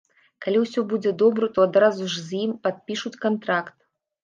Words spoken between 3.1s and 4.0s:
кантракт.